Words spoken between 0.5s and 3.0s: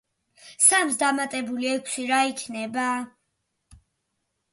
სამს დამატებული ექვსი რა იქნება?